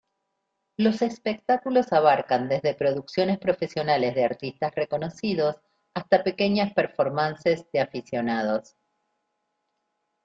Los 0.77 1.03
espectáculos 1.03 1.93
abarcan 1.93 2.49
desde 2.49 2.73
producciones 2.73 3.37
profesionales 3.37 4.15
de 4.15 4.23
artistas 4.25 4.73
reconocidos 4.73 5.57
hasta 5.93 6.23
pequeñas 6.23 6.73
performances 6.73 7.67
de 7.71 7.81
aficionados. 7.81 8.75